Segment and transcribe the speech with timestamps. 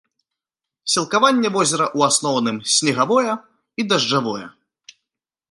[0.93, 4.45] Сілкаванне возера ў асноўным снегавое і дажджавое.